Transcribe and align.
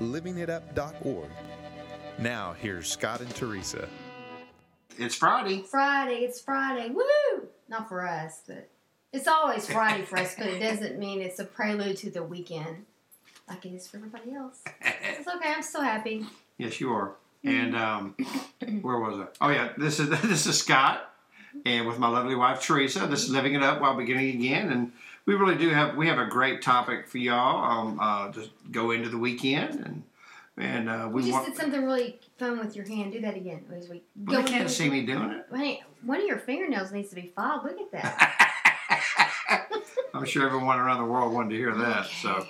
livingitup.org. 0.00 1.30
Now, 2.18 2.54
here's 2.60 2.90
Scott 2.90 3.20
and 3.20 3.34
Teresa. 3.34 3.88
It's 4.98 5.14
Friday. 5.14 5.62
Friday, 5.62 6.24
it's 6.24 6.40
Friday. 6.40 6.90
Woo! 6.90 7.48
Not 7.68 7.88
for 7.88 8.06
us, 8.06 8.42
but 8.46 8.68
it's 9.12 9.28
always 9.28 9.66
Friday 9.70 10.02
for 10.02 10.18
us, 10.18 10.34
but 10.36 10.48
it 10.48 10.58
doesn't 10.60 10.98
mean 10.98 11.20
it's 11.20 11.38
a 11.38 11.44
prelude 11.44 11.96
to 11.98 12.10
the 12.10 12.22
weekend 12.22 12.84
like 13.48 13.64
it 13.64 13.72
is 13.72 13.88
for 13.88 13.96
everybody 13.96 14.34
else. 14.34 14.62
It's 14.82 15.28
okay, 15.28 15.52
I'm 15.52 15.62
still 15.62 15.82
happy. 15.82 16.26
Yes, 16.58 16.80
you 16.80 16.92
are. 16.92 17.14
And 17.44 17.76
um, 17.76 18.14
where 18.82 18.98
was 18.98 19.20
I? 19.20 19.46
Oh 19.46 19.50
yeah, 19.50 19.72
this 19.78 20.00
is 20.00 20.08
this 20.22 20.46
is 20.46 20.58
Scott, 20.58 21.07
and 21.64 21.86
with 21.86 21.98
my 21.98 22.08
lovely 22.08 22.34
wife 22.34 22.60
Teresa. 22.62 23.06
This 23.06 23.24
is 23.24 23.30
living 23.30 23.54
it 23.54 23.62
up 23.62 23.80
while 23.80 23.96
beginning 23.96 24.36
again, 24.36 24.70
and 24.70 24.92
we 25.26 25.34
really 25.34 25.56
do 25.56 25.70
have 25.70 25.96
we 25.96 26.06
have 26.08 26.18
a 26.18 26.26
great 26.26 26.62
topic 26.62 27.06
for 27.06 27.18
y'all. 27.18 27.62
Um, 27.64 27.98
uh, 28.00 28.30
just 28.32 28.50
go 28.70 28.90
into 28.92 29.08
the 29.08 29.18
weekend 29.18 29.80
and 29.80 30.02
and 30.56 30.88
uh, 30.88 31.08
we 31.12 31.22
You 31.22 31.28
just 31.28 31.42
want. 31.42 31.46
did 31.54 31.56
something 31.60 31.84
really 31.84 32.18
fun 32.38 32.58
with 32.58 32.74
your 32.74 32.86
hand. 32.86 33.12
Do 33.12 33.20
that 33.20 33.36
again. 33.36 33.64
As 33.76 33.88
we 33.88 34.02
Well, 34.24 34.42
they 34.42 34.48
can't 34.50 34.68
see 34.70 34.88
me 34.90 35.06
doing 35.06 35.30
it. 35.30 35.46
Honey, 35.50 35.82
one 36.02 36.20
of 36.20 36.26
your 36.26 36.38
fingernails 36.38 36.90
needs 36.92 37.10
to 37.10 37.14
be 37.14 37.32
filed. 37.36 37.64
Look 37.64 37.78
at 37.80 37.92
that. 37.92 38.44
I'm 40.14 40.24
sure 40.24 40.46
everyone 40.46 40.78
around 40.78 40.98
the 40.98 41.04
world 41.10 41.32
wanted 41.32 41.50
to 41.50 41.56
hear 41.56 41.74
that. 41.74 42.06
So, 42.06 42.46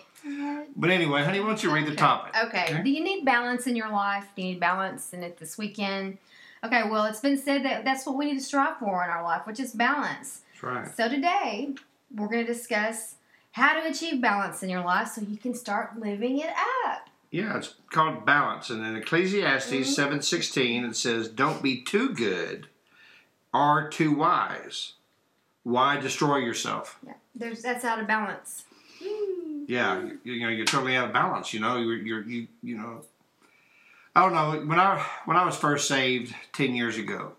but 0.77 0.91
anyway, 0.91 1.23
honey, 1.25 1.41
why 1.41 1.47
don't 1.48 1.62
you 1.62 1.70
read 1.73 1.86
the 1.86 1.95
topic? 1.95 2.34
Okay. 2.45 2.64
Okay. 2.70 2.83
Do 2.83 2.91
you 2.91 3.03
need 3.05 3.25
balance 3.25 3.67
in 3.67 3.77
your 3.77 3.91
life? 3.91 4.25
Do 4.36 4.42
you 4.42 4.48
need 4.53 4.61
balance 4.61 5.12
in 5.12 5.23
it 5.23 5.36
this 5.39 5.58
weekend? 5.58 6.19
Okay. 6.64 6.83
Well, 6.89 7.05
it's 7.05 7.20
been 7.20 7.37
said 7.39 7.64
that 7.64 7.84
that's 7.84 8.05
what 8.06 8.17
we 8.17 8.27
need 8.27 8.39
to 8.39 8.45
strive 8.45 8.78
for 8.78 9.05
in 9.05 9.11
our 9.11 9.23
life, 9.23 9.47
which 9.47 9.61
is 9.61 9.73
balance. 9.73 10.42
That's 10.53 10.62
right. 10.62 10.95
So 10.97 11.09
today 11.09 11.75
we're 12.14 12.28
going 12.28 12.45
to 12.47 12.53
discuss 12.53 13.14
how 13.53 13.81
to 13.81 13.89
achieve 13.89 14.20
balance 14.20 14.62
in 14.62 14.69
your 14.70 14.84
life 14.84 15.09
so 15.09 15.20
you 15.20 15.36
can 15.36 15.55
start 15.55 15.98
living 15.98 16.39
it 16.39 16.51
up. 16.86 17.09
Yeah, 17.31 17.59
it's 17.59 17.75
called 17.91 18.25
balance, 18.25 18.70
and 18.70 18.84
in 18.86 18.97
Ecclesiastes 18.97 19.70
Mhm. 19.73 19.84
seven 19.84 20.23
sixteen 20.23 20.84
it 20.86 20.97
says, 20.97 21.29
"Don't 21.29 21.62
be 21.62 21.83
too 21.83 22.09
good 22.14 22.69
or 23.53 23.89
too 23.91 24.12
wise. 24.14 24.95
Why 25.62 25.98
destroy 25.98 26.39
yourself?" 26.39 26.98
Yeah. 27.06 27.12
There's 27.34 27.61
that's 27.62 27.84
out 27.84 27.98
of 28.01 28.06
balance. 28.06 28.64
Yeah, 29.67 30.01
you, 30.01 30.19
you 30.25 30.41
know 30.41 30.48
you're 30.48 30.64
totally 30.64 30.97
out 30.97 31.09
of 31.09 31.12
balance. 31.12 31.53
You 31.53 31.61
know 31.61 31.77
you're, 31.77 31.97
you're 31.98 32.23
you 32.23 32.48
you 32.62 32.79
know. 32.79 33.03
I 34.19 34.22
don't 34.22 34.34
know 34.34 34.66
when 34.66 34.80
I 34.80 35.00
when 35.27 35.36
I 35.36 35.44
was 35.44 35.55
first 35.56 35.86
saved 35.86 36.34
ten 36.52 36.74
years 36.74 36.98
ago. 36.98 37.34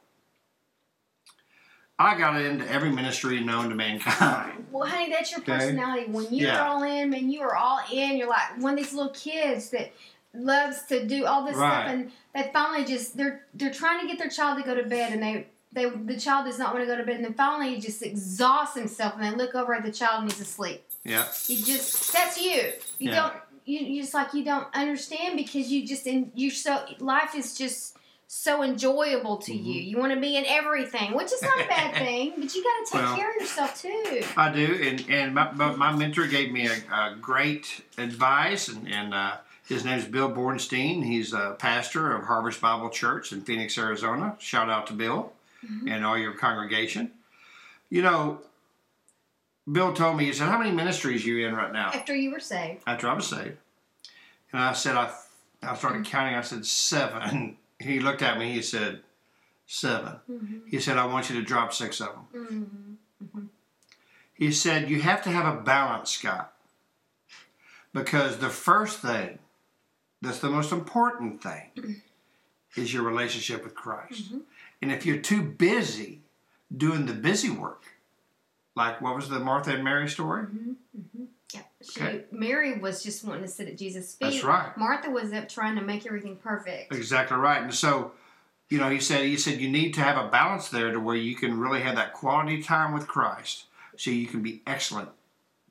I 2.02 2.17
got 2.17 2.39
into 2.39 2.66
every 2.72 2.89
ministry 2.89 3.41
known 3.41 3.67
to 3.67 3.75
mankind. 3.75 4.66
Well, 4.72 4.88
honey, 4.88 5.09
that's 5.11 5.31
your 5.31 5.41
Okay. 5.41 5.52
personality. 5.57 6.05
When 6.09 6.27
you're 6.31 6.47
Yeah. 6.52 6.69
all 6.69 6.83
in, 6.83 7.09
man, 7.09 7.30
you 7.30 7.41
are 7.41 7.55
all 7.55 7.81
in. 7.91 8.16
You're 8.16 8.30
like 8.30 8.57
one 8.59 8.73
of 8.73 8.80
these 8.80 8.94
little 8.94 9.11
kids 9.11 9.72
that 9.72 9.91
loves 10.33 10.83
to 10.83 11.05
do 11.05 11.25
all 11.25 11.44
this 11.44 11.57
Right. 11.57 11.81
stuff, 11.81 11.88
and 11.88 12.11
they 12.33 12.50
finally 12.53 12.85
just 12.85 13.17
they're 13.17 13.45
they're 13.55 13.73
trying 13.73 14.00
to 14.00 14.07
get 14.07 14.17
their 14.17 14.30
child 14.30 14.57
to 14.59 14.63
go 14.63 14.73
to 14.73 14.83
bed, 14.83 15.11
and 15.11 15.22
they 15.22 15.47
they 15.73 15.89
the 15.89 16.17
child 16.17 16.45
does 16.45 16.59
not 16.59 16.73
want 16.73 16.83
to 16.83 16.88
go 16.88 16.95
to 16.95 17.03
bed, 17.03 17.17
and 17.17 17.25
then 17.25 17.33
finally 17.33 17.75
he 17.75 17.81
just 17.81 18.01
exhausts 18.03 18.78
himself, 18.78 19.16
and 19.18 19.23
they 19.25 19.31
look 19.31 19.53
over 19.53 19.73
at 19.73 19.84
the 19.84 19.91
child 19.91 20.22
and 20.23 20.31
he's 20.31 20.39
asleep. 20.39 20.85
Yeah, 21.03 21.25
You 21.47 21.57
just 21.62 22.13
that's 22.13 22.39
you. 22.39 22.72
You 23.00 23.09
Yeah. 23.09 23.16
don't 23.16 23.34
you, 23.69 23.80
you 23.80 24.02
just 24.02 24.13
like 24.13 24.34
you 24.34 24.44
don't 24.44 24.68
understand 24.74 25.38
because 25.38 25.72
you 25.72 25.85
just 25.88 26.07
in 26.07 26.31
you 26.35 26.50
so 26.50 26.84
life 27.00 27.35
is 27.35 27.56
just 27.57 27.96
so 28.28 28.62
enjoyable 28.63 29.38
to 29.38 29.52
Mm-hmm. 29.52 29.66
you. 29.69 29.81
You 29.81 29.97
want 29.97 30.13
to 30.13 30.19
be 30.19 30.38
in 30.38 30.46
everything, 30.46 31.16
which 31.16 31.31
is 31.31 31.41
not 31.41 31.66
a 31.66 31.68
bad 31.68 31.94
thing, 32.06 32.34
but 32.38 32.53
you 32.53 32.63
got 32.63 32.85
to 32.85 32.91
take 32.91 33.02
Well, 33.02 33.16
care 33.18 33.30
of 33.31 33.41
yourself 33.41 33.81
too. 33.81 34.22
I 34.38 34.52
do, 34.52 34.80
and 34.84 35.06
and 35.09 35.34
my, 35.34 35.52
my, 35.75 35.96
mentor 35.96 36.28
gave 36.28 36.52
me 36.52 36.68
a, 36.68 36.74
a 36.94 37.16
great 37.19 37.81
advice, 37.97 38.68
and 38.68 38.88
and 38.88 39.13
uh, 39.13 39.38
his 39.68 39.84
name 39.86 39.97
is 39.97 40.06
Bill 40.06 40.30
Bornstein. 40.31 41.03
He's 41.03 41.34
a 41.34 41.56
pastor 41.57 42.16
of 42.16 42.25
Harvest 42.25 42.62
Bible 42.62 42.90
Church 42.90 43.31
in 43.31 43.41
Phoenix, 43.41 43.78
Arizona. 43.78 44.36
Shout 44.40 44.69
out 44.69 44.88
to 44.88 44.94
Bill 44.94 45.34
and 45.88 46.06
all 46.06 46.18
your 46.18 46.34
congregation. 46.34 47.12
You 47.90 48.01
know, 48.01 48.40
Bill 49.72 49.94
told 49.94 50.18
me 50.18 50.25
he 50.25 50.34
said, 50.34 50.47
"How 50.47 50.57
many 50.57 50.72
ministries 50.72 51.25
you 51.25 51.47
in 51.47 51.56
right 51.56 51.72
now?" 51.72 51.91
After 51.94 52.16
you 52.16 52.31
were 52.31 52.40
saved. 52.40 52.84
After 52.88 53.07
I 53.09 53.13
was 53.13 53.28
saved, 53.28 53.57
and 54.52 54.62
I 54.62 54.74
said, 54.74 54.96
"I 54.96 55.12
I 55.62 55.75
started 55.75 56.06
counting. 56.06 56.35
I 56.35 56.41
said 56.41 56.66
seven. 56.66 57.57
He 57.81 58.02
looked 58.02 58.22
at 58.22 58.38
me. 58.38 58.52
He 58.52 58.62
said, 58.62 59.03
7 59.66 60.19
Mm-hmm. 60.30 60.57
He 60.68 60.81
said, 60.81 60.97
"I 60.97 61.06
want 61.06 61.30
you 61.30 61.40
to 61.40 61.41
drop 61.41 61.72
six 61.72 62.02
of 62.02 62.09
them." 62.09 62.25
Mm-hmm. 62.35 63.46
He 64.40 64.53
said, 64.53 64.90
You 64.90 65.02
have 65.02 65.22
to 65.24 65.30
have 65.30 65.53
a 65.53 65.62
balance, 65.62 66.12
Scott. 66.12 66.53
Because 67.94 68.38
the 68.38 68.50
first 68.50 69.00
thing, 69.00 69.40
that's 70.22 70.40
the 70.40 70.50
most 70.50 70.72
important 70.72 71.44
thing, 71.44 72.01
is 72.78 72.94
your 72.94 73.03
relationship 73.03 73.66
with 73.66 73.75
Christ. 73.75 74.31
And 74.81 74.94
if 74.94 75.06
you're 75.06 75.18
too 75.18 75.41
busy 75.41 76.22
doing 76.75 77.06
the 77.06 77.13
busy 77.13 77.50
work, 77.50 77.84
like 78.79 79.01
what 79.01 79.16
was 79.16 79.29
the 79.29 79.40
Martha 79.40 79.73
and 79.73 79.84
Mary 79.84 80.07
story? 80.07 80.44
Mm-hmm, 80.44 80.72
mm-hmm. 80.97 81.23
Yeah. 81.53 81.62
She, 81.81 82.01
Okay. 82.01 82.23
Mary 82.31 82.79
was 82.79 83.03
just 83.03 83.23
wanting 83.25 83.44
to 83.44 83.50
sit 83.50 83.67
at 83.67 83.78
Jesus' 83.78 84.16
feet. 84.16 84.31
That's 84.31 84.44
right. 84.44 84.75
Martha 84.78 85.09
was 85.09 85.34
up 85.34 85.50
trying 85.50 85.75
to 85.75 85.81
make 85.81 86.07
everything 86.07 86.38
perfect. 86.38 86.95
Exactly 86.95 87.38
right. 87.38 87.62
And 87.62 87.73
so, 87.73 88.13
you 88.69 88.79
know, 88.79 88.89
he 88.89 89.00
said 89.00 89.25
he 89.25 89.35
said 89.35 89.59
you 89.59 89.69
need 89.69 89.94
to 89.95 90.01
have 90.01 90.18
a 90.18 90.29
balance 90.29 90.69
there 90.69 90.91
to 90.91 91.00
where 91.00 91.16
you 91.16 91.35
can 91.35 91.59
really 91.59 91.81
have 91.81 91.95
that 91.97 92.13
quality 92.13 92.63
time 92.63 92.94
with 92.94 93.07
Christ, 93.07 93.66
so 93.97 94.12
you 94.12 94.28
can 94.28 94.41
be 94.41 94.62
excellent 94.66 95.09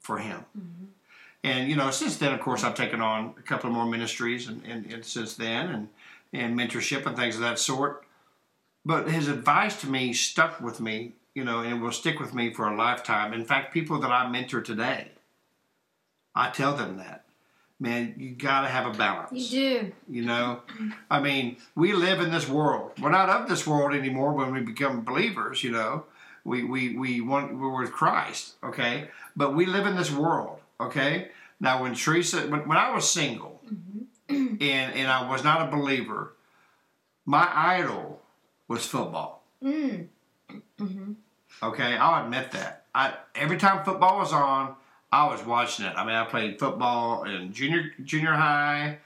for 0.01 0.19
Him. 0.19 0.45
Mm-hmm. 0.57 0.85
And 1.45 1.71
you 1.71 1.77
know, 1.77 1.91
since 1.91 2.17
then, 2.17 2.35
of 2.35 2.41
course, 2.41 2.63
I've 2.63 2.75
taken 2.75 3.01
on 3.01 3.35
a 3.39 3.43
couple 3.43 3.71
of 3.71 3.75
more 3.75 3.87
ministries, 3.87 4.49
and, 4.49 4.63
and, 4.67 4.93
and 4.93 5.05
since 5.05 5.35
then, 5.35 5.71
and 5.71 5.89
and 6.33 6.59
mentorship 6.59 7.07
and 7.07 7.17
things 7.17 7.37
of 7.37 7.41
that 7.41 7.59
sort. 7.59 8.05
But 8.85 9.11
his 9.11 9.29
advice 9.29 9.81
to 9.83 9.87
me 9.87 10.13
stuck 10.13 10.61
with 10.61 10.81
me, 10.81 11.13
you 11.35 11.45
know, 11.45 11.61
and 11.61 11.73
it 11.73 11.81
will 11.81 11.93
stick 11.93 12.19
with 12.19 12.35
me 12.35 12.53
for 12.53 12.69
a 12.69 12.77
lifetime. 12.77 13.33
In 13.33 13.45
fact, 13.45 13.73
people 13.73 14.01
that 14.01 14.11
I 14.11 14.29
mentor 14.29 14.61
today, 14.61 15.09
I 16.35 16.51
tell 16.51 16.75
them 16.75 16.99
that, 16.99 17.25
man, 17.79 18.15
you 18.17 18.31
got 18.31 18.63
to 18.63 18.69
have 18.69 18.87
a 18.87 18.97
balance. 18.97 19.53
You 19.53 19.81
do. 19.81 19.93
You 20.09 20.25
know, 20.25 20.63
I 21.11 21.21
mean, 21.21 21.59
we 21.75 21.93
live 21.93 22.21
in 22.21 22.31
this 22.31 22.49
world. 22.49 22.93
We're 23.01 23.11
not 23.11 23.29
of 23.29 23.49
this 23.49 23.67
world 23.67 23.95
anymore 23.95 24.33
when 24.33 24.53
we 24.53 24.61
become 24.61 25.05
believers. 25.05 25.63
You 25.63 25.73
know, 25.73 26.05
we 26.45 26.65
we 26.65 26.97
we 26.97 27.21
want 27.21 27.57
we're 27.57 27.81
with 27.81 27.93
Christ. 27.93 28.55
Okay, 28.63 29.09
but 29.37 29.55
we 29.55 29.67
live 29.67 29.87
in 29.87 29.97
this 29.97 30.11
world. 30.11 30.61
Okay. 30.81 31.31
Now, 31.61 31.83
when 31.83 31.95
Teresa, 31.95 32.43
when, 32.43 32.69
when 32.69 32.79
I 32.79 32.95
was 32.95 33.11
single, 33.11 33.61
and 34.29 34.61
and 34.61 35.09
I 35.09 35.29
was 35.29 35.43
not 35.43 35.69
a 35.69 35.77
believer, 35.77 36.35
my 37.25 37.49
idol 37.53 38.23
was 38.69 38.87
football. 38.87 39.43
Mm. 39.63 40.07
Okay, 41.63 41.97
I'll 41.97 42.25
admit 42.25 42.53
that. 42.53 42.85
I 42.95 43.15
every 43.35 43.59
time 43.59 43.85
football 43.85 44.19
was 44.19 44.33
on, 44.33 44.75
I 45.11 45.27
was 45.29 45.45
watching 45.45 45.87
it. 45.87 45.95
I 45.97 46.05
mean, 46.05 46.15
I 46.15 46.25
played 46.25 46.59
football 46.59 47.25
in 47.25 47.53
junior 47.53 47.93
junior 48.05 48.33
high, 48.33 48.99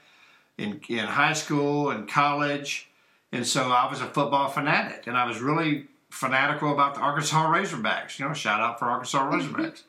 in 0.57 0.81
in 0.87 0.99
high 0.99 1.33
school, 1.33 1.89
and 1.89 2.07
college, 2.07 2.89
and 3.31 3.45
so 3.45 3.71
I 3.71 3.89
was 3.89 4.01
a 4.01 4.05
football 4.05 4.49
fanatic, 4.49 5.07
and 5.07 5.17
I 5.17 5.25
was 5.25 5.39
really 5.39 5.87
fanatical 6.09 6.71
about 6.71 6.93
the 6.95 7.01
Arkansas 7.01 7.51
Razorbacks. 7.51 8.19
You 8.19 8.27
know, 8.27 8.33
shout 8.33 8.61
out 8.61 8.77
for 8.77 8.85
Arkansas 8.85 9.31
Razorbacks. 9.31 9.83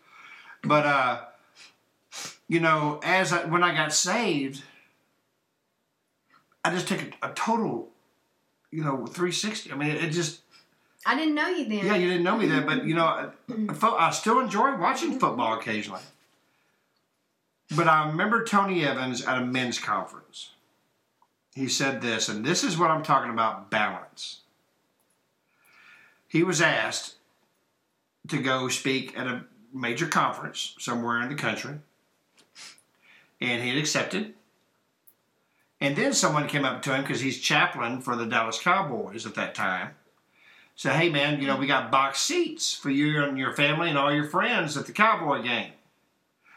but 0.62 0.87
uh, 0.87 1.21
you 2.49 2.61
know, 2.61 3.01
as 3.03 3.33
I, 3.33 3.45
when 3.45 3.62
I 3.62 3.75
got 3.75 3.93
saved, 3.93 4.62
I 6.65 6.71
just 6.71 6.89
took 6.89 7.03
a, 7.03 7.31
a 7.31 7.33
total, 7.35 7.91
you 8.71 8.83
know, 8.83 9.06
three 9.06 9.33
sixty. 9.33 9.71
I 9.71 9.77
mean, 9.77 9.91
it 9.91 10.11
just 10.11 10.41
I 11.06 11.17
didn't 11.17 11.35
know 11.35 11.49
you 11.49 11.65
then. 11.67 11.87
yeah, 11.87 11.97
you 11.97 12.09
didn't 12.09 12.23
know 12.23 12.37
me 12.37 12.47
then, 12.47 12.65
but 12.65 12.85
you 12.85 12.95
know, 12.95 13.05
I, 13.05 13.29
mm-hmm. 13.51 13.85
I 13.99 14.11
still 14.11 14.41
enjoy 14.41 14.77
watching 14.77 15.19
football 15.19 15.59
occasionally. 15.59 16.01
But 17.77 17.89
I 17.89 18.06
remember 18.09 18.45
Tony 18.45 18.85
Evans 18.85 19.25
at 19.25 19.39
a 19.39 19.45
men's 19.45 19.79
conference. 19.79 20.51
He 21.55 21.69
said 21.69 22.01
this, 22.01 22.29
and 22.29 22.45
this 22.45 22.65
is 22.65 22.79
what 22.79 22.91
I'm 22.91 23.03
talking 23.03 23.31
about 23.31 23.71
balance. 23.71 24.41
He 26.27 26.43
was 26.43 26.61
asked 26.61 27.15
to 28.29 28.43
go 28.43 28.69
speak 28.69 29.17
at 29.19 29.27
a 29.27 29.45
major 29.73 30.06
conference 30.06 30.75
somewhere 30.79 31.23
in 31.23 31.29
the 31.29 31.35
country, 31.35 31.77
and 33.41 33.62
he 33.62 33.69
had 33.69 33.79
accepted. 33.79 34.35
And 35.81 35.97
then 35.97 36.12
someone 36.12 36.49
came 36.49 36.65
up 36.65 36.83
to 36.83 36.95
him 36.95 37.03
because 37.03 37.21
he's 37.21 37.41
chaplain 37.41 38.01
for 38.01 38.17
the 38.17 38.27
Dallas 38.27 38.59
Cowboys 38.59 39.27
at 39.27 39.35
that 39.35 39.55
time. 39.55 39.91
Said, 40.76 40.97
"Hey 40.97 41.09
man, 41.09 41.41
you 41.41 41.47
know 41.47 41.56
we 41.56 41.67
got 41.67 41.91
box 41.91 42.21
seats 42.21 42.75
for 42.75 42.91
you 42.91 43.23
and 43.23 43.38
your 43.38 43.53
family 43.55 43.88
and 43.88 43.99
all 43.99 44.12
your 44.12 44.29
friends 44.29 44.76
at 44.76 44.87
the 44.87 44.93
Cowboy 44.93 45.43
game." 45.43 45.73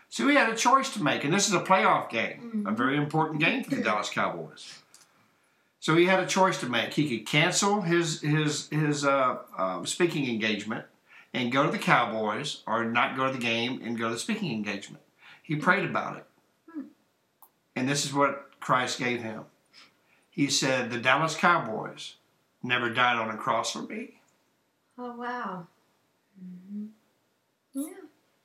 So 0.10 0.28
he 0.28 0.36
had 0.36 0.50
a 0.50 0.56
choice 0.56 0.92
to 0.94 1.04
make, 1.04 1.24
and 1.24 1.34
this 1.34 1.48
is 1.48 1.54
a 1.54 1.60
playoff 1.60 2.10
game, 2.10 2.66
a 2.68 2.72
very 2.72 2.98
important 2.98 3.42
game 3.42 3.64
for 3.64 3.76
the 3.76 3.82
Dallas 3.84 4.10
Cowboys. 4.10 4.80
So 5.80 5.96
he 5.96 6.06
had 6.06 6.20
a 6.20 6.26
choice 6.26 6.60
to 6.62 6.70
make. 6.70 6.94
He 6.94 7.18
could 7.18 7.28
cancel 7.28 7.82
his 7.82 8.22
his 8.22 8.68
his 8.70 9.06
uh, 9.06 9.38
uh, 9.58 9.86
speaking 9.86 10.28
engagement 10.30 10.86
and 11.34 11.52
go 11.52 11.66
to 11.66 11.72
the 11.72 11.78
Cowboys, 11.78 12.64
or 12.66 12.86
not 12.86 13.16
go 13.16 13.28
to 13.28 13.34
the 13.34 13.40
game 13.40 13.82
and 13.84 13.98
go 13.98 14.08
to 14.08 14.14
the 14.16 14.20
speaking 14.20 14.52
engagement. 14.52 15.04
He 15.44 15.56
prayed 15.56 15.86
about 15.86 16.18
it, 16.18 16.26
and 17.76 17.88
this 17.88 18.06
is 18.06 18.14
what 18.14 18.60
Christ 18.60 18.98
gave 18.98 19.22
him. 19.22 19.44
He 20.30 20.48
said, 20.48 20.90
"The 20.90 21.00
Dallas 21.00 21.36
Cowboys 21.36 22.16
never 22.64 22.90
died 22.90 23.18
on 23.18 23.30
a 23.30 23.38
cross 23.38 23.72
for 23.72 23.82
me." 23.84 24.20
Oh 24.98 25.16
wow. 25.16 25.68
hmm 26.40 26.86
Yeah, 27.74 27.94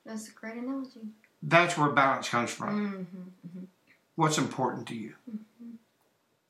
that's 0.05 0.29
a 0.29 0.33
great 0.33 0.57
analogy. 0.57 1.01
That's 1.43 1.77
where 1.77 1.91
balance 1.91 2.29
comes 2.29 2.51
from. 2.51 3.09
Mm-hmm. 3.15 3.65
What's 4.15 4.39
important 4.39 4.87
to 4.89 4.95
you? 4.95 5.15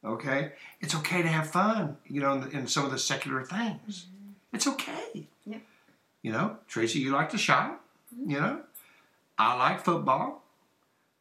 Okay, 0.04 0.52
it's 0.80 0.94
okay 0.96 1.22
to 1.22 1.28
have 1.28 1.48
fun. 1.50 1.96
You 2.06 2.20
know, 2.20 2.32
in, 2.34 2.50
in 2.50 2.66
some 2.66 2.84
of 2.84 2.90
the 2.90 2.98
secular 2.98 3.42
things, 3.44 4.06
it's 4.52 4.66
okay. 4.66 5.28
Yeah. 5.46 5.58
You 6.22 6.32
know, 6.32 6.56
Tracy, 6.68 6.98
you 6.98 7.12
like 7.12 7.30
to 7.30 7.38
shop. 7.38 7.84
You 8.26 8.40
know, 8.40 8.60
I 9.38 9.56
like 9.56 9.84
football. 9.84 10.41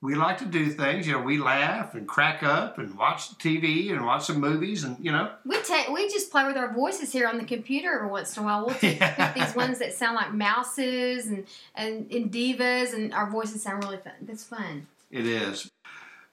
We 0.04 0.16
like 0.16 0.40
to 0.40 0.46
do 0.46 0.72
things. 0.72 1.06
You 1.06 1.14
know, 1.14 1.22
we 1.22 1.38
laugh 1.38 1.94
and 1.94 2.08
crack 2.08 2.42
up 2.42 2.80
and 2.80 2.98
watch 2.98 3.38
TV 3.38 3.92
and 3.92 4.04
watch 4.04 4.26
some 4.26 4.40
movies 4.40 4.84
and 4.84 4.98
you 5.00 5.12
know. 5.12 5.32
We 5.46 5.62
take 5.62 5.90
we 5.90 6.10
just 6.10 6.32
play 6.32 6.44
with 6.46 6.58
our 6.58 6.74
voices 6.74 7.12
here 7.12 7.28
on 7.28 7.38
the 7.38 7.46
computer 7.46 7.94
every 7.94 8.10
once 8.10 8.36
in 8.36 8.42
a 8.42 8.46
while. 8.48 8.66
We'll 8.66 8.76
take 8.76 9.00
Yeah. 9.00 9.34
these 9.34 9.56
ones 9.56 9.78
that 9.80 9.94
sound 9.94 10.16
like 10.16 10.34
mouses 10.34 11.28
and, 11.28 11.46
and 11.76 12.12
and 12.12 12.32
divas, 12.32 12.94
and 12.96 13.14
our 13.14 13.30
voices 13.30 13.62
sound 13.62 13.84
really 13.84 13.98
fun. 13.98 14.14
That's 14.24 14.44
fun. 14.44 14.88
It 15.12 15.28
is. 15.28 15.70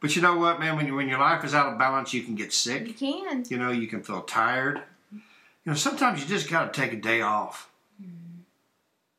But 0.00 0.14
you 0.16 0.22
know 0.22 0.36
what, 0.38 0.60
man? 0.60 0.76
When, 0.76 0.86
you, 0.86 0.94
when 0.94 1.08
your 1.08 1.18
life 1.18 1.44
is 1.44 1.54
out 1.54 1.72
of 1.72 1.78
balance, 1.78 2.14
you 2.14 2.22
can 2.22 2.36
get 2.36 2.52
sick. 2.52 2.86
You 2.86 2.94
can. 2.94 3.44
You 3.48 3.58
know, 3.58 3.70
you 3.72 3.88
can 3.88 4.02
feel 4.02 4.22
tired. 4.22 4.80
You 5.12 5.20
know, 5.72 5.74
sometimes 5.74 6.20
you 6.22 6.26
just 6.28 6.48
got 6.48 6.72
to 6.72 6.80
take 6.80 6.92
a 6.92 6.96
day 6.96 7.20
off. 7.20 7.68
Mm-hmm. 8.00 8.42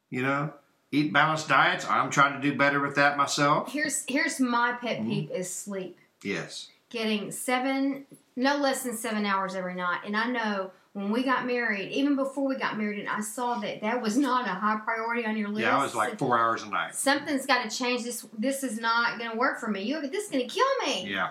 You 0.10 0.22
know, 0.24 0.54
eat 0.92 1.14
balanced 1.14 1.48
diets. 1.48 1.86
I'm 1.90 2.10
trying 2.10 2.40
to 2.40 2.42
do 2.52 2.58
better 2.58 2.80
with 2.80 2.96
that 2.96 3.18
myself. 3.18 3.72
Here's 3.72 4.04
here's 4.08 4.40
my 4.40 4.74
pet 4.74 4.98
Mm-hmm. 5.00 5.10
peeve 5.10 5.32
is 5.32 5.50
sleep. 5.54 5.98
Yes. 6.24 6.70
Getting 6.90 7.32
seven, 7.32 8.06
no 8.36 8.58
less 8.58 8.84
than 8.84 8.98
seven 8.98 9.26
hours 9.26 9.56
every 9.56 9.76
night, 9.76 10.02
and 10.06 10.16
I 10.18 10.26
know. 10.28 10.72
When 10.94 11.12
we 11.12 11.24
got 11.24 11.46
married, 11.46 11.92
even 11.92 12.16
before 12.16 12.48
we 12.48 12.56
got 12.56 12.76
married, 12.76 13.00
and 13.00 13.08
I 13.08 13.22
saw 13.22 13.60
that 13.60 13.82
that 13.82 14.02
was 14.02 14.18
not 14.18 14.48
a 14.48 14.50
high 14.50 14.80
priority 14.84 15.24
on 15.24 15.38
your 15.38 15.48
list. 15.48 15.62
Yeah, 15.62 15.78
I 15.78 15.84
was 15.84 15.94
like 15.94 16.18
four 16.18 16.38
hours 16.38 16.64
a 16.64 16.70
night. 16.70 16.96
something's 16.96 17.46
got 17.46 17.70
to 17.70 17.78
change. 17.78 18.04
This 18.04 18.26
this 18.38 18.64
is 18.64 18.80
not 18.80 19.20
going 19.20 19.30
to 19.30 19.38
work 19.38 19.60
for 19.60 19.68
me. 19.68 19.84
You 19.84 20.02
this 20.02 20.26
is 20.26 20.32
going 20.32 20.50
to 20.50 20.54
kill 20.54 20.66
me. 20.88 21.08
Yeah. 21.14 21.30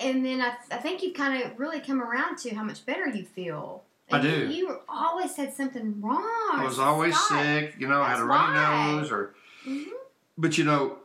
And 0.00 0.24
then 0.24 0.40
I, 0.40 0.54
I 0.72 0.78
think 0.78 1.02
you've 1.02 1.14
kind 1.14 1.42
of 1.44 1.58
really 1.60 1.80
come 1.80 2.00
around 2.02 2.38
to 2.38 2.54
how 2.54 2.64
much 2.64 2.86
better 2.86 3.06
you 3.06 3.24
feel. 3.26 3.82
I 4.14 4.20
do. 4.22 4.48
You, 4.50 4.80
always 4.88 5.34
said 5.34 5.52
something 5.54 6.00
wrong. 6.00 6.22
I 6.52 6.62
was 6.64 6.78
always 6.78 7.16
Scott. 7.16 7.42
sick. 7.42 7.74
You 7.78 7.88
know, 7.88 8.00
I 8.00 8.10
had 8.10 8.20
a 8.20 8.24
runny 8.24 8.54
why. 8.58 8.92
nose 8.92 9.10
or. 9.10 9.34
Mhm. 9.66 9.86
But 10.38 10.56
you 10.58 10.64
know, 10.64 10.98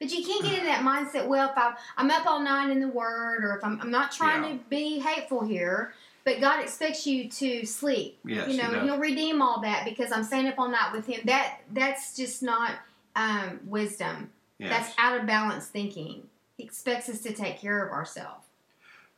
But 0.00 0.10
you 0.12 0.24
can't 0.24 0.42
get 0.44 0.58
in 0.60 0.64
that 0.72 0.82
mindset. 0.82 1.26
Well, 1.26 1.50
if 1.50 1.56
I, 1.58 1.74
I'm 1.96 2.10
up 2.10 2.26
all 2.26 2.40
night 2.40 2.70
in 2.70 2.80
the 2.80 2.88
Word, 2.88 3.44
or 3.44 3.56
if 3.56 3.64
I'm, 3.64 3.80
I'm 3.80 3.90
not 3.90 4.12
trying 4.12 4.42
Yeah. 4.44 4.48
to 4.50 4.58
be 4.68 4.98
hateful 5.00 5.44
here, 5.44 5.94
but 6.24 6.40
God 6.40 6.60
expects 6.62 7.06
you 7.06 7.28
to 7.30 7.64
sleep. 7.64 8.18
yes, 8.24 8.48
you 8.48 8.56
know, 8.62 8.68
he. 8.80 8.86
He'll 8.86 8.98
redeem 8.98 9.40
all 9.42 9.60
that 9.62 9.84
because 9.84 10.12
I'm 10.12 10.24
staying 10.24 10.46
up 10.48 10.58
all 10.58 10.68
night 10.68 10.92
with 10.92 11.06
Him. 11.06 11.20
That 11.24 11.60
that's 11.72 12.16
just 12.16 12.42
not 12.42 12.72
um, 13.16 13.60
wisdom. 13.66 14.30
yes. 14.58 14.70
That's 14.70 14.94
out 14.98 15.18
of 15.20 15.26
balance 15.26 15.66
thinking. 15.66 16.24
He 16.56 16.64
expects 16.64 17.08
us 17.08 17.20
to 17.22 17.32
take 17.32 17.58
care 17.58 17.84
of 17.84 17.90
ourselves. 17.92 18.46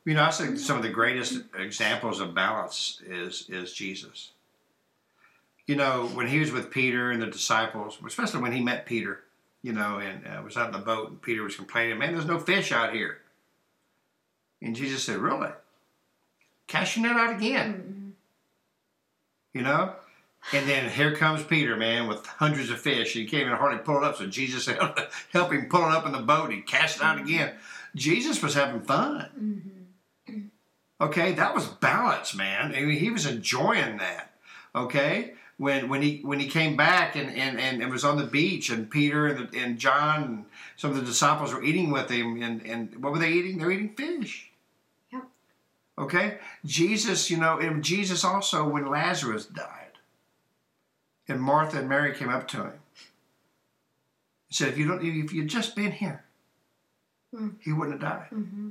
You 0.05 0.15
know, 0.15 0.23
I 0.23 0.31
think 0.31 0.59
some 0.59 0.77
of 0.77 0.83
the 0.83 0.89
greatest 0.89 1.41
examples 1.57 2.19
of 2.19 2.35
balance 2.35 3.01
is 3.07 3.45
is 3.49 3.73
Jesus. 3.73 4.31
You 5.65 5.75
know, 5.75 6.07
when 6.13 6.27
he 6.27 6.39
was 6.39 6.51
with 6.51 6.71
Peter 6.71 7.11
and 7.11 7.21
the 7.21 7.27
disciples, 7.27 7.97
especially 8.05 8.41
when 8.41 8.51
he 8.51 8.61
met 8.61 8.85
Peter, 8.85 9.21
you 9.61 9.71
know, 9.71 9.99
and 9.99 10.27
uh, 10.27 10.41
was 10.43 10.57
out 10.57 10.67
in 10.67 10.73
the 10.73 10.79
boat, 10.79 11.09
and 11.09 11.21
Peter 11.21 11.41
was 11.41 11.55
complaining, 11.55 11.97
"Man, 11.97 12.13
there's 12.13 12.25
no 12.25 12.39
fish 12.39 12.71
out 12.71 12.93
here." 12.93 13.19
And 14.61 14.75
Jesus 14.75 15.03
said, 15.03 15.17
"Really? 15.17 15.51
Cast 16.67 16.97
your 16.97 17.07
net 17.07 17.15
out 17.15 17.35
again." 17.35 18.15
You 19.53 19.61
know. 19.61 19.95
And 20.51 20.67
then 20.67 20.89
here 20.89 21.15
comes 21.15 21.41
Peter, 21.41 21.77
man, 21.77 22.07
with 22.07 22.25
hundreds 22.25 22.69
of 22.69 22.81
fish. 22.81 23.13
He 23.13 23.25
can't 23.25 23.43
even 23.43 23.55
hardly 23.55 23.79
pull 23.79 23.97
it 23.97 24.03
up. 24.03 24.17
So 24.17 24.27
Jesus 24.27 24.65
helped 24.67 24.99
help 25.31 25.53
him 25.53 25.67
pull 25.69 25.85
it 25.85 25.95
up 25.95 26.05
in 26.05 26.11
the 26.11 26.19
boat. 26.19 26.51
He 26.51 26.59
cast 26.59 26.97
it 26.97 27.03
out 27.03 27.17
again. 27.17 27.53
Jesus 27.95 28.43
was 28.43 28.53
having 28.53 28.81
fun. 28.81 29.29
Mm-hmm. 29.39 29.82
Okay, 31.03 31.33
that 31.33 31.53
was 31.53 31.67
balance, 31.67 32.33
man. 32.33 32.73
I 32.73 32.81
mean, 32.81 32.97
he 32.97 33.09
was 33.09 33.25
enjoying 33.25 33.97
that. 33.97 34.31
Okay, 34.73 35.33
when 35.57 35.89
when 35.89 36.01
he 36.01 36.21
when 36.23 36.39
he 36.39 36.47
came 36.47 36.77
back 36.77 37.15
and 37.15 37.29
and, 37.35 37.59
and 37.59 37.81
it 37.81 37.89
was 37.89 38.05
on 38.05 38.17
the 38.17 38.23
beach 38.25 38.69
and 38.69 38.89
Peter 38.89 39.27
and, 39.27 39.49
the, 39.49 39.59
and 39.59 39.77
John 39.77 40.23
and 40.23 40.45
some 40.77 40.91
of 40.91 40.97
the 40.97 41.03
disciples 41.03 41.53
were 41.53 41.63
eating 41.63 41.91
with 41.91 42.09
him 42.09 42.41
and 42.41 42.65
and 42.65 43.03
what 43.03 43.11
were 43.11 43.19
they 43.19 43.33
eating? 43.33 43.57
They 43.57 43.65
were 43.65 43.71
eating 43.71 43.95
fish. 43.95 44.49
Yep. 45.11 45.23
Okay, 45.97 46.37
Jesus, 46.65 47.29
you 47.29 47.37
know, 47.37 47.59
and 47.59 47.83
Jesus 47.83 48.23
also 48.23 48.67
when 48.67 48.85
Lazarus 48.87 49.45
died, 49.45 49.97
and 51.27 51.41
Martha 51.41 51.79
and 51.79 51.89
Mary 51.89 52.15
came 52.15 52.29
up 52.29 52.47
to 52.49 52.57
him. 52.63 52.73
He 54.47 54.55
said, 54.55 54.69
"If 54.69 54.77
you 54.77 54.87
don't, 54.87 55.03
if 55.03 55.33
you'd 55.33 55.49
just 55.49 55.75
been 55.75 55.91
here, 55.91 56.23
Hmm. 57.35 57.49
he 57.59 57.73
wouldn't 57.73 58.01
have 58.01 58.09
died." 58.09 58.29
Mm-hmm. 58.31 58.69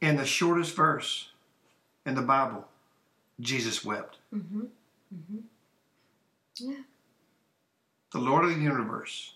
In 0.00 0.16
the 0.16 0.26
shortest 0.26 0.74
verse 0.74 1.28
in 2.04 2.14
the 2.14 2.22
Bible, 2.22 2.66
Jesus 3.40 3.84
wept. 3.84 4.18
Mm-hmm. 4.34 4.62
Mm-hmm. 5.14 5.38
Yeah. 6.56 6.82
The 8.12 8.18
Lord 8.18 8.44
of 8.44 8.50
the 8.50 8.60
universe, 8.60 9.34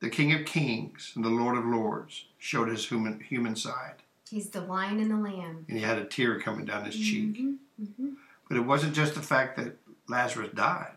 the 0.00 0.10
King 0.10 0.32
of 0.32 0.44
kings 0.44 1.12
and 1.14 1.24
the 1.24 1.28
Lord 1.28 1.56
of 1.56 1.64
lords, 1.64 2.24
showed 2.38 2.68
his 2.68 2.88
human, 2.88 3.20
human 3.20 3.54
side. 3.54 3.96
He's 4.28 4.50
the 4.50 4.60
lion 4.60 5.00
and 5.00 5.10
the 5.10 5.16
lamb. 5.16 5.66
And 5.68 5.78
he 5.78 5.84
had 5.84 5.98
a 5.98 6.04
tear 6.04 6.40
coming 6.40 6.64
down 6.64 6.84
his 6.84 6.96
cheek. 6.96 7.36
Mm-hmm. 7.36 7.82
Mm-hmm. 7.82 8.08
But 8.48 8.56
it 8.56 8.60
wasn't 8.60 8.94
just 8.94 9.14
the 9.14 9.22
fact 9.22 9.56
that 9.56 9.76
Lazarus 10.08 10.50
died, 10.54 10.94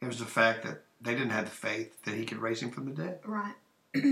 it 0.00 0.06
was 0.06 0.18
the 0.18 0.24
fact 0.24 0.64
that 0.64 0.82
they 1.00 1.14
didn't 1.14 1.30
have 1.30 1.46
the 1.46 1.50
faith 1.50 2.02
that 2.04 2.14
he 2.14 2.24
could 2.24 2.38
raise 2.38 2.62
him 2.62 2.70
from 2.70 2.86
the 2.86 2.92
dead. 2.92 3.18
Right. 3.24 3.54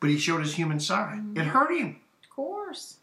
But 0.00 0.08
he 0.08 0.16
showed 0.16 0.40
his 0.40 0.54
human 0.54 0.80
side. 0.80 1.20
It 1.36 1.44
hurt 1.44 1.76
him. 1.76 2.00
Course. 2.30 2.96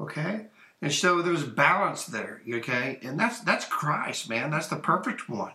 Okay? 0.00 0.46
And 0.82 0.92
so 0.92 1.22
there's 1.22 1.44
balance 1.44 2.04
there, 2.04 2.42
okay? 2.46 2.98
And 3.02 3.18
that's 3.18 3.40
that's 3.40 3.64
Christ, 3.64 4.28
man. 4.28 4.50
That's 4.50 4.66
the 4.66 4.76
perfect 4.76 5.28
one. 5.28 5.52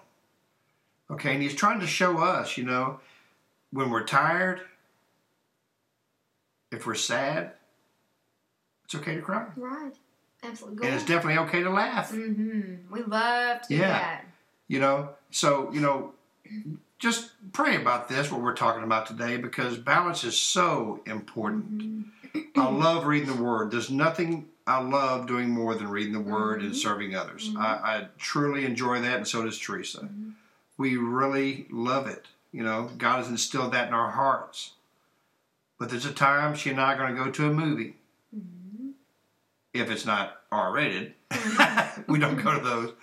Okay, 1.11 1.33
and 1.33 1.41
he's 1.43 1.55
trying 1.55 1.79
to 1.81 1.87
show 1.87 2.19
us, 2.19 2.57
you 2.57 2.63
know, 2.63 2.99
when 3.71 3.89
we're 3.89 4.05
tired, 4.05 4.61
if 6.71 6.85
we're 6.87 6.95
sad, 6.95 7.53
it's 8.85 8.95
okay 8.95 9.15
to 9.15 9.21
cry. 9.21 9.47
Right. 9.55 9.93
Absolutely. 10.43 10.87
And 10.87 10.95
it's 10.95 11.05
definitely 11.05 11.39
okay 11.45 11.63
to 11.63 11.69
laugh. 11.69 12.11
Mm-hmm. 12.11 12.91
We 12.91 13.03
love 13.03 13.61
to 13.63 13.67
do 13.67 13.75
Yeah. 13.75 13.89
that. 13.89 14.25
You 14.67 14.79
know, 14.79 15.09
so, 15.31 15.71
you 15.71 15.81
know, 15.81 16.13
just 16.99 17.31
pray 17.53 17.75
about 17.75 18.07
this, 18.07 18.31
what 18.31 18.41
we're 18.41 18.55
talking 18.55 18.83
about 18.83 19.05
today, 19.07 19.37
because 19.37 19.77
balance 19.77 20.23
is 20.23 20.39
so 20.39 21.01
important. 21.05 21.79
Mm-hmm. 21.81 22.01
I 22.55 22.69
love 22.69 23.05
reading 23.05 23.35
the 23.35 23.41
Word. 23.41 23.71
There's 23.71 23.89
nothing 23.89 24.49
I 24.67 24.79
love 24.81 25.25
doing 25.27 25.49
more 25.49 25.73
than 25.75 25.87
reading 25.89 26.13
the 26.13 26.19
Word 26.19 26.61
and 26.61 26.71
Mhm. 26.73 26.75
serving 26.75 27.15
others. 27.15 27.49
Mhm. 27.51 27.59
I, 27.59 27.65
I 27.97 28.07
truly 28.17 28.65
enjoy 28.65 29.01
that, 29.01 29.17
and 29.17 29.27
so 29.27 29.43
does 29.43 29.57
Teresa. 29.57 30.01
Mhm. 30.01 30.33
We 30.77 30.95
really 30.97 31.67
love 31.71 32.07
it. 32.07 32.27
You 32.51 32.63
know, 32.63 32.91
God 32.97 33.17
has 33.17 33.27
instilled 33.29 33.73
that 33.73 33.87
in 33.87 33.93
our 33.93 34.11
hearts. 34.11 34.73
But 35.77 35.89
there's 35.89 36.05
a 36.05 36.13
time 36.13 36.55
she 36.55 36.69
and 36.69 36.79
I 36.81 36.93
are 36.93 36.97
going 36.97 37.15
to 37.15 37.23
go 37.23 37.31
to 37.31 37.47
a 37.47 37.53
movie. 37.53 37.95
Mhm. 38.35 38.91
If 39.73 39.89
it's 39.89 40.05
not 40.05 40.41
R 40.51 40.71
rated, 40.71 41.13
Mhm. 41.31 42.07
we 42.07 42.19
don't 42.19 42.41
go 42.43 42.53
to 42.53 42.63
those. 42.63 42.93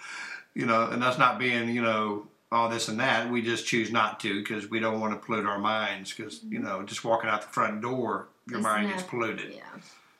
You 0.54 0.66
know, 0.66 0.88
and 0.88 1.02
that's 1.02 1.18
not 1.18 1.38
being, 1.38 1.68
you 1.68 1.82
know, 1.82 2.28
all 2.50 2.68
this 2.68 2.88
and 2.88 2.98
that. 3.00 3.28
We 3.30 3.42
just 3.42 3.66
choose 3.66 3.90
not 3.90 4.20
to 4.20 4.40
because 4.42 4.68
we 4.70 4.78
don't 4.80 5.00
want 5.00 5.12
to 5.20 5.24
pollute 5.26 5.44
our 5.46 5.58
minds. 5.58 6.12
Because, 6.12 6.42
you 6.44 6.58
know, 6.60 6.82
just 6.82 7.04
walking 7.04 7.28
out 7.28 7.42
the 7.42 7.48
front 7.48 7.82
door, 7.82 8.28
your 8.48 8.60
mind 8.60 8.86
enough. 8.86 8.98
gets 8.98 9.08
polluted. 9.10 9.54
Yeah. 9.54 9.62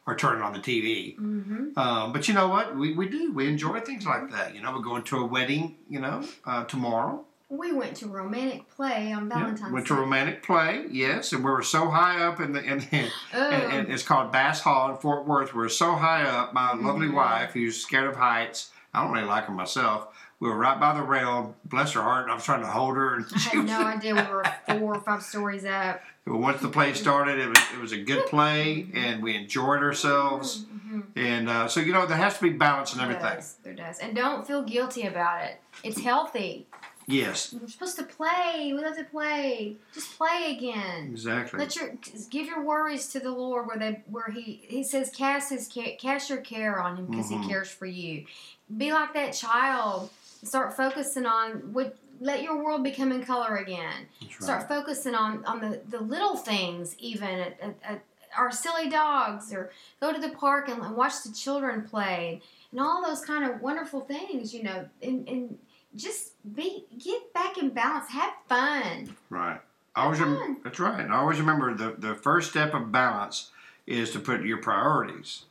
Or 0.07 0.15
turning 0.15 0.43
on 0.43 0.53
the 0.53 0.61
TV. 0.61 1.17
Mm-hmm. 1.19 1.77
Um, 1.79 2.13
but 2.13 2.29
you 2.29 2.35
know 2.35 2.47
what? 2.49 2.77
We, 2.77 2.93
we 2.95 3.09
do. 3.09 3.33
We 3.33 3.49
enjoy 3.49 3.81
things 3.81 4.07
like 4.07 4.31
that. 4.31 4.55
You 4.55 4.63
know, 4.63 4.73
we're 4.73 4.83
going 4.83 5.03
to 5.05 5.19
a 5.19 5.27
wedding, 5.27 5.77
you 5.91 5.99
know, 6.01 6.23
uh, 6.45 6.65
tomorrow. 6.65 7.25
We 7.49 7.73
went 7.73 7.97
to 7.99 8.07
romantic 8.09 8.69
play 8.71 9.13
on 9.13 9.29
Valentine's 9.29 9.61
Yeah, 9.61 9.71
went 9.73 9.85
Day. 9.87 9.95
to 9.95 10.01
romantic 10.01 10.43
play, 10.45 10.85
yes, 10.91 11.33
and 11.33 11.45
we 11.45 11.51
were 11.51 11.63
so 11.63 11.89
high 11.91 12.25
up 12.25 12.41
in 12.41 12.53
the 12.53 12.61
in, 12.63 12.83
in 12.91 13.09
oh, 13.35 13.51
and, 13.51 13.73
and 13.73 13.93
it's 13.93 14.03
called 14.03 14.33
Bass 14.33 14.61
Hall 14.61 14.91
in 14.91 14.97
Fort 14.97 15.27
Worth. 15.29 15.55
We 15.55 15.65
are 15.65 15.69
so 15.69 15.95
high 15.95 16.23
up. 16.25 16.53
My 16.55 16.73
lovely 16.75 17.07
Mhm. 17.09 17.15
wife, 17.15 17.53
who's 17.53 17.81
scared 17.81 18.09
of 18.09 18.17
heights, 18.17 18.71
I 18.97 19.03
don't 19.03 19.13
really 19.13 19.27
like 19.27 19.45
her 19.45 19.53
myself. 19.53 20.09
We 20.41 20.49
were 20.49 20.57
right 20.57 20.81
by 20.81 20.95
the 20.95 21.03
rail. 21.03 21.55
Bless 21.67 21.93
her 21.93 22.03
heart. 22.03 22.29
I 22.31 22.35
was 22.35 22.45
trying 22.45 22.63
to 22.63 22.67
hold 22.67 22.97
her, 22.97 23.17
and 23.17 23.27
I 23.35 23.39
had 23.41 23.67
no 23.67 23.83
idea 23.85 24.15
we 24.15 24.23
were 24.23 24.45
four 24.67 24.95
or 24.97 25.01
five 25.01 25.23
stories 25.23 25.65
up. 25.65 26.01
But 26.29 26.39
once 26.39 26.61
the 26.61 26.67
play 26.69 26.93
started, 26.93 27.39
it 27.39 27.47
was 27.49 27.59
it 27.73 27.81
was 27.81 27.93
a 27.93 27.99
good 28.03 28.27
play, 28.27 28.89
and 28.95 29.23
we 29.23 29.37
enjoyed 29.37 29.81
ourselves. 29.81 30.65
Mhm. 30.65 31.05
And 31.15 31.49
uh, 31.49 31.69
so 31.69 31.79
you 31.79 31.93
know 31.93 32.05
there 32.05 32.17
has 32.17 32.35
to 32.39 32.43
be 32.43 32.51
balance 32.51 32.93
in 32.95 32.99
There 32.99 33.07
everything. 33.13 33.37
does, 33.37 33.55
there 33.63 33.75
does. 33.75 34.01
And 34.01 34.17
don't 34.17 34.45
feel 34.45 34.63
guilty 34.65 35.07
about 35.07 35.45
it. 35.45 35.61
It's 35.85 36.01
healthy. 36.01 36.67
Yes, 37.07 37.53
We're 37.55 37.69
supposed 37.69 37.97
to 37.99 38.03
play. 38.03 38.73
We 38.75 38.81
love 38.85 38.97
to 38.97 39.05
play. 39.05 39.77
Just 39.95 40.19
play 40.19 40.57
again. 40.59 41.11
exactly. 41.13 41.61
Let 41.61 41.77
your 41.77 41.93
give 42.31 42.47
your 42.47 42.65
worries 42.65 43.07
to 43.13 43.21
the 43.21 43.31
Lord, 43.31 43.69
where 43.69 43.79
they 43.79 44.03
where 44.11 44.29
he 44.33 44.65
he 44.69 44.83
says 44.83 45.11
cast 45.17 45.51
his 45.51 45.71
cast 46.01 46.29
your 46.29 46.39
care 46.41 46.81
on 46.81 46.97
him 46.97 47.07
because 47.07 47.31
Mhm. 47.31 47.43
he 47.45 47.49
cares 47.49 47.69
for 47.71 47.87
you. 47.87 48.27
Be 48.75 48.93
like 48.93 49.15
that 49.15 49.33
child. 49.33 50.11
Start 50.43 50.77
focusing 50.77 51.27
on 51.27 51.73
what. 51.73 51.97
Let 52.19 52.43
your 52.43 52.65
world 52.65 52.83
become 52.83 53.13
in 53.13 53.23
color 53.23 53.57
again. 53.57 54.07
That's 54.23 54.43
Start 54.45 54.69
focusing 54.69 55.15
on 55.15 55.45
on 55.45 55.61
the 55.61 55.83
the 55.89 56.01
little 56.01 56.35
things, 56.35 56.97
even 56.99 57.29
at, 57.29 57.61
at, 57.61 57.75
at 57.85 58.05
our 58.39 58.51
silly 58.51 58.89
dogs, 58.89 59.53
or 59.53 59.71
go 60.01 60.15
to 60.15 60.21
the 60.21 60.31
park 60.31 60.69
and, 60.71 60.83
and 60.83 60.97
watch 60.97 61.23
the 61.25 61.33
children 61.33 61.83
play, 61.83 62.41
and 62.71 62.81
all 62.81 63.05
those 63.05 63.23
kind 63.23 63.45
of 63.45 63.61
wonderful 63.61 64.01
things. 64.01 64.55
You 64.55 64.63
know, 64.63 64.89
and, 65.03 65.29
and 65.29 65.59
just 65.95 66.33
be 66.55 66.87
get 66.99 67.35
back 67.35 67.59
in 67.59 67.69
balance. 67.69 68.09
Have 68.11 68.33
fun. 68.49 69.15
Right. 69.29 69.61
I 69.95 70.05
always 70.05 70.21
rem- 70.21 70.59
that's 70.63 70.79
right. 70.79 71.01
And 71.01 71.13
I 71.13 71.17
always 71.17 71.39
remember 71.39 71.75
the, 71.75 71.97
the 71.99 72.15
first 72.15 72.51
step 72.51 72.75
of 72.75 72.93
balance 72.93 73.51
is 73.87 74.11
to 74.13 74.21
put 74.21 74.43
your 74.45 74.59
priorities, 74.59 75.45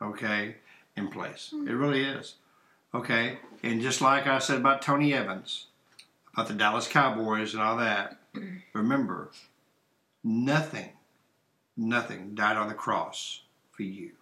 okay, 0.00 0.56
in 0.96 1.08
place. 1.08 1.50
It 1.52 1.56
mm-hmm. 1.56 1.78
really 1.78 2.02
is. 2.02 2.34
Okay. 2.94 3.38
And 3.62 3.80
just 3.80 4.00
like 4.00 4.26
I 4.26 4.38
said 4.38 4.58
about 4.58 4.82
Tony 4.82 5.12
Evans, 5.14 5.66
about 6.32 6.48
the 6.48 6.54
Dallas 6.54 6.86
Cowboys 6.86 7.54
and 7.54 7.62
all 7.62 7.76
that, 7.78 8.18
remember, 8.72 9.30
nothing, 10.22 10.90
nothing 11.76 12.34
died 12.34 12.56
on 12.56 12.68
the 12.68 12.74
cross 12.74 13.42
for 13.72 13.82
you 13.82 14.12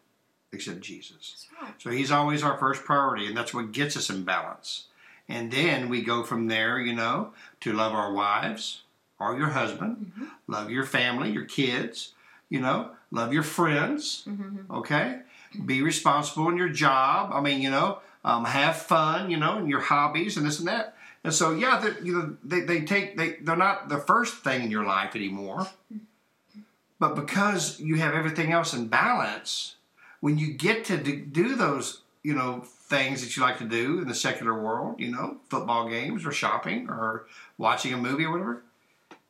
except 0.52 0.80
Jesus. 0.80 1.46
Right. 1.60 1.74
So 1.78 1.90
he's 1.90 2.10
always 2.10 2.42
our 2.42 2.58
first 2.58 2.84
priority, 2.84 3.26
and 3.26 3.36
that's 3.36 3.54
what 3.54 3.72
gets 3.72 3.96
us 3.96 4.10
in 4.10 4.24
balance. 4.24 4.84
And 5.28 5.50
then 5.50 5.88
we 5.88 6.02
go 6.02 6.22
from 6.24 6.48
there, 6.48 6.78
you 6.78 6.92
know, 6.94 7.32
to 7.60 7.72
love 7.72 7.92
our 7.94 8.12
wives 8.12 8.82
or 9.18 9.36
your 9.38 9.50
husband, 9.50 10.12
Mhm. 10.18 10.28
love 10.46 10.70
your 10.70 10.84
family, 10.84 11.30
your 11.30 11.44
kids, 11.46 12.12
you 12.50 12.60
know, 12.60 12.90
love 13.10 13.32
your 13.32 13.42
friends, 13.44 14.24
Mhm. 14.28 14.68
okay? 14.70 15.22
Be 15.64 15.80
responsible 15.80 16.48
in 16.50 16.56
your 16.56 16.68
job. 16.68 17.30
I 17.32 17.40
mean, 17.40 17.62
you 17.62 17.70
know, 17.70 18.00
um, 18.24 18.44
have 18.44 18.76
fun, 18.76 19.30
you 19.30 19.36
know, 19.36 19.58
in 19.58 19.66
your 19.68 19.80
hobbies 19.80 20.36
and 20.36 20.46
this 20.46 20.58
and 20.58 20.68
that. 20.68 20.96
And 21.24 21.32
so, 21.32 21.52
yeah, 21.52 21.78
they, 21.78 22.04
you 22.04 22.12
know, 22.14 22.36
they, 22.42 22.60
they 22.60 22.80
take, 22.82 23.16
they, 23.16 23.34
they're 23.40 23.56
not 23.56 23.88
the 23.88 23.98
first 23.98 24.34
thing 24.42 24.62
in 24.62 24.70
your 24.70 24.84
life 24.84 25.14
anymore. 25.14 25.68
But 26.98 27.16
because 27.16 27.80
you 27.80 27.96
have 27.96 28.14
everything 28.14 28.52
else 28.52 28.74
in 28.74 28.86
balance, 28.88 29.76
when 30.20 30.38
you 30.38 30.52
get 30.52 30.84
to 30.86 30.96
do, 30.96 31.56
those, 31.56 32.02
you 32.22 32.34
know, 32.34 32.60
things 32.60 33.22
that 33.22 33.36
you 33.36 33.42
like 33.42 33.58
to 33.58 33.64
do 33.64 34.00
in 34.00 34.06
the 34.08 34.14
secular 34.14 34.60
world, 34.60 35.00
you 35.00 35.10
know, 35.10 35.38
football 35.48 35.88
games 35.88 36.24
or 36.24 36.30
shopping 36.32 36.88
or 36.88 37.26
watching 37.58 37.92
a 37.92 37.96
movie 37.96 38.24
or 38.24 38.30
whatever, 38.32 38.62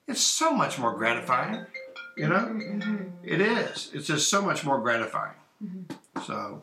it's 0.06 0.20
so 0.20 0.52
much 0.52 0.78
more 0.78 0.94
gratifying. 0.94 1.64
You 2.16 2.28
know, 2.28 2.40
Mhm. 2.40 3.12
it 3.22 3.40
is. 3.40 3.90
It's 3.94 4.06
just 4.06 4.28
so 4.28 4.42
much 4.42 4.64
more 4.64 4.78
gratifying. 4.80 5.36
So 6.26 6.62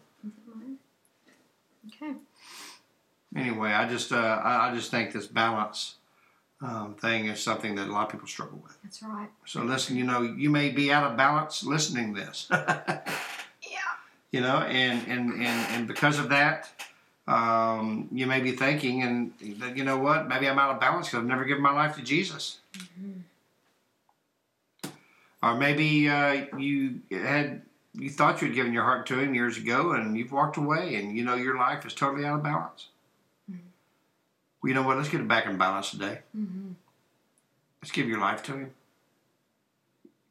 Okay. 1.88 2.14
Anyway, 3.36 3.72
I 3.72 3.88
just, 3.88 4.12
uh, 4.12 4.16
I, 4.44 4.70
I 4.70 4.76
just 4.76 4.92
think 4.92 5.12
this 5.12 5.28
balance 5.28 5.96
um, 6.62 6.96
thing 6.96 7.28
is 7.28 7.42
something 7.42 7.76
that 7.76 7.88
a 7.88 7.92
lot 7.92 8.06
of 8.08 8.12
people 8.12 8.28
struggle 8.28 8.60
with. 8.64 8.78
That's 8.84 9.02
right. 9.04 9.30
So 9.46 9.62
listen, 9.64 9.96
you 9.96 10.04
know, 10.04 10.22
you 10.22 10.50
may 10.50 10.70
be 10.70 10.92
out 10.92 11.10
of 11.10 11.18
balance 11.18 11.64
listening 11.64 12.14
this. 12.14 12.50
Yeah. 13.70 13.80
you 14.32 14.42
know, 14.42 14.58
and 14.60 15.06
and 15.08 15.34
and, 15.34 15.68
and 15.76 15.88
because 15.88 16.18
of 16.18 16.30
that, 16.30 16.70
um, 17.28 18.08
you 18.12 18.26
may 18.26 18.40
be 18.40 18.54
thinking, 18.54 19.04
and 19.04 19.34
that, 19.60 19.78
you 19.78 19.84
know 19.84 19.98
what? 20.00 20.28
Maybe 20.28 20.48
I'm 20.50 20.58
out 20.58 20.72
of 20.72 20.80
balance 20.80 21.08
because 21.08 21.20
I've 21.20 21.28
never 21.28 21.44
given 21.46 21.62
my 21.62 21.74
life 21.74 21.96
to 21.98 22.02
Jesus. 22.02 22.58
Or 25.44 25.56
maybe 25.56 26.10
uh, 26.10 26.46
you 26.58 27.02
had 27.12 27.62
you 27.94 28.10
thought 28.10 28.42
you'd 28.42 28.56
given 28.56 28.74
your 28.74 28.84
heart 28.84 29.06
to 29.08 29.20
Him 29.20 29.36
years 29.36 29.58
ago, 29.58 29.92
and 29.92 30.18
you've 30.18 30.32
walked 30.32 30.58
away, 30.58 30.96
and 30.96 31.16
you 31.16 31.24
know 31.24 31.36
your 31.36 31.58
life 31.58 31.86
is 31.86 31.94
totally 31.94 32.26
out 32.26 32.38
of 32.40 32.44
balance. 32.44 32.88
Well, 34.62 34.68
you 34.70 34.74
know 34.74 34.84
what? 34.84 34.98
Let's 34.98 35.10
get 35.10 35.22
it 35.22 35.28
back 35.28 35.46
in 35.46 35.58
balance 35.58 35.92
today. 35.92 36.22
Mhm. 36.36 36.76
Let's 37.82 37.92
give 37.92 38.08
your 38.10 38.20
life 38.20 38.44
to 38.44 38.54
Him, 38.58 38.74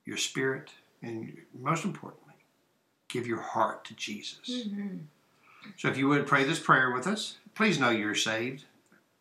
your 0.04 0.16
spirit, 0.18 0.70
and 1.02 1.38
most 1.54 1.84
importantly, 1.84 2.34
give 3.08 3.26
your 3.26 3.40
heart 3.40 3.84
to 3.86 3.94
Jesus. 3.94 4.64
Mhm. 4.66 5.06
So 5.76 5.88
if 5.88 5.96
you 5.96 6.08
would 6.08 6.26
pray 6.26 6.44
this 6.44 6.60
prayer 6.60 6.92
with 6.92 7.06
us, 7.06 7.38
please 7.54 7.78
know 7.80 7.90
you're 7.90 8.14
saved, 8.14 8.66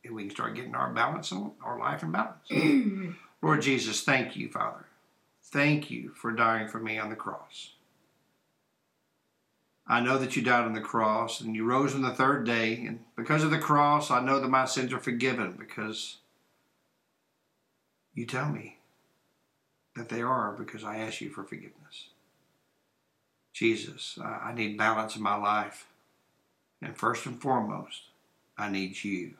and 0.03 0.13
we 0.13 0.23
can 0.23 0.31
start 0.31 0.55
getting 0.55 0.75
our 0.75 0.91
balance 0.93 1.31
and 1.31 1.51
our 1.61 1.79
life 1.79 2.03
in 2.03 2.11
balance. 2.11 2.47
Lord 3.41 3.61
Jesus, 3.61 4.03
thank 4.03 4.35
you, 4.35 4.49
Father. 4.49 4.85
Thank 5.43 5.89
you 5.89 6.09
for 6.09 6.31
dying 6.33 6.67
for 6.67 6.79
me 6.79 6.97
on 6.97 7.09
the 7.09 7.15
cross. 7.15 7.73
I 9.87 10.01
know 10.01 10.17
that 10.17 10.35
you 10.35 10.41
died 10.41 10.65
on 10.65 10.73
the 10.73 10.81
cross 10.81 11.39
and 11.39 11.55
you 11.55 11.63
rose 11.63 11.95
on 11.95 12.01
the 12.01 12.11
third 12.11 12.45
day, 12.45 12.85
and 12.85 12.99
because 13.15 13.43
of 13.43 13.51
the 13.51 13.57
cross, 13.57 14.11
I 14.11 14.21
know 14.21 14.39
that 14.39 14.49
my 14.49 14.65
sins 14.65 14.91
are 14.91 14.99
forgiven 14.99 15.55
because 15.57 16.17
you 18.13 18.25
tell 18.25 18.49
me 18.49 18.77
that 19.95 20.09
they 20.09 20.21
are 20.21 20.51
because 20.51 20.83
I 20.83 20.97
ask 20.97 21.21
you 21.21 21.29
for 21.29 21.43
forgiveness. 21.43 22.09
Jesus, 23.53 24.19
I 24.23 24.53
need 24.53 24.77
balance 24.77 25.15
in 25.15 25.23
my 25.23 25.35
life. 25.35 25.87
And 26.81 26.95
first 26.95 27.25
and 27.25 27.41
foremost, 27.41 28.01
I 28.57 28.69
need 28.69 29.03
you 29.03 29.33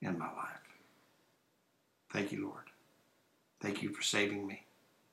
in 0.00 0.18
my 0.18 0.26
life. 0.26 0.56
Thank 2.10 2.32
you, 2.32 2.44
Lord. 2.46 2.64
Thank 3.60 3.82
you 3.82 3.90
for 3.90 4.02
saving 4.02 4.46
me. 4.46 4.64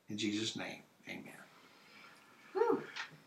In 0.10 0.18
Jesus' 0.18 0.56
name, 0.56 0.84
amen. 1.10 1.43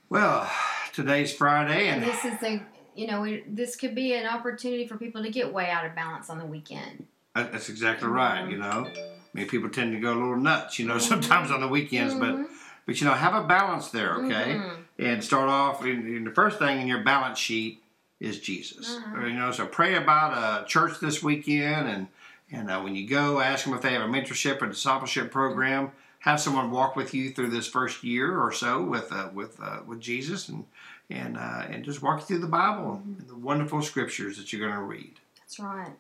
Well, 0.09 0.51
today's 0.93 1.33
Friday, 1.33 1.89
And 1.89 2.03
this 2.03 2.25
is 2.25 2.43
a 2.43 2.63
you 2.95 3.07
know 3.07 3.21
we, 3.23 3.45
this 3.47 3.77
could 3.77 3.95
be 3.95 4.15
an 4.15 4.27
opportunity 4.27 4.87
for 4.87 4.97
people 4.97 5.23
to 5.23 5.31
get 5.31 5.53
way 5.53 5.69
out 5.71 5.85
of 5.85 5.95
balance 5.95 6.31
on 6.31 6.39
the 6.39 6.47
weekend. 6.47 7.07
that's 7.35 7.69
exactly 7.69 8.09
right, 8.09 8.49
you 8.49 8.57
know. 8.57 8.87
I 8.97 9.11
mean, 9.35 9.47
people 9.49 9.69
tend 9.69 9.93
to 9.93 10.01
go 10.01 10.13
a 10.13 10.15
little 10.15 10.37
nuts, 10.37 10.79
you 10.79 10.87
know, 10.87 10.99
sometimes 11.13 11.51
on 11.51 11.61
the 11.61 11.69
weekends, 11.69 12.15
but 12.15 12.35
Mhm. 12.35 12.47
but 12.87 13.01
you 13.01 13.07
know, 13.07 13.13
have 13.15 13.35
a 13.35 13.47
balance 13.47 13.91
there, 13.91 14.15
okay? 14.15 14.55
Mhm. 14.55 14.77
and 14.99 15.23
start 15.25 15.49
off 15.49 15.85
in, 15.85 16.07
in 16.17 16.25
the 16.25 16.31
first 16.31 16.59
thing 16.59 16.81
in 16.81 16.87
your 16.89 17.03
balance 17.03 17.39
sheet 17.39 17.83
is 18.19 18.41
Jesus. 18.41 18.97
Uh-huh. 18.97 19.27
You 19.27 19.35
know, 19.35 19.51
so 19.53 19.67
pray 19.67 19.95
about 19.97 20.33
a 20.33 20.67
church 20.67 21.01
this 21.01 21.23
weekend, 21.23 21.89
and 21.89 22.07
and 22.51 22.71
uh, 22.71 22.81
when 22.81 22.95
you 22.95 23.07
go, 23.09 23.41
ask 23.41 23.65
them 23.65 23.75
if 23.75 23.83
they 23.83 23.93
have 23.93 24.03
a 24.03 24.07
mentorship 24.07 24.63
or 24.63 24.69
discipleship 24.69 25.31
program. 25.33 25.91
Have 26.27 26.41
someone 26.41 26.73
walk 26.73 26.97
with 26.97 27.15
you 27.15 27.31
through 27.31 27.51
this 27.51 27.69
first 27.69 28.03
year 28.03 28.37
or 28.41 28.51
so 28.53 28.83
with 28.83 29.13
uh, 29.13 29.29
with 29.33 29.61
uh, 29.63 29.79
with 29.87 30.01
Jesus, 30.01 30.49
and 30.49 30.65
and 31.09 31.37
uh, 31.37 31.63
and 31.71 31.85
just 31.85 32.03
walk 32.03 32.19
you 32.19 32.27
through 32.27 32.39
the 32.41 32.49
Bible 32.49 33.01
and 33.05 33.25
the 33.29 33.37
wonderful 33.37 33.81
scriptures 33.81 34.37
that 34.37 34.53
you're 34.53 34.61
going 34.69 34.75
to 34.77 34.83
read. 34.85 35.15
That's 35.39 35.61
right. 35.61 35.93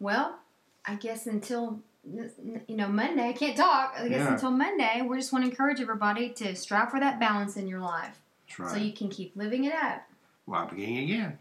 Well, 0.00 0.38
I 0.86 0.94
guess 0.94 1.26
until 1.26 1.80
you 2.10 2.30
know 2.70 2.88
Monday, 2.88 3.28
I 3.28 3.32
can't 3.34 3.54
talk. 3.54 3.94
I 3.98 4.08
guess 4.08 4.20
Yeah. 4.20 4.32
until 4.32 4.50
Monday, 4.50 5.02
we 5.06 5.18
just 5.18 5.30
want 5.30 5.44
to 5.44 5.50
encourage 5.50 5.78
everybody 5.78 6.30
to 6.30 6.56
strive 6.56 6.90
for 6.90 6.98
that 7.00 7.20
balance 7.20 7.58
in 7.58 7.68
your 7.68 7.80
life, 7.80 8.18
That's 8.48 8.58
right. 8.58 8.70
so 8.70 8.76
you 8.78 8.94
can 8.94 9.10
keep 9.10 9.36
living 9.36 9.64
it 9.64 9.74
up. 9.74 10.04
well, 10.46 10.66
beginning 10.66 10.98
again. 11.04 11.38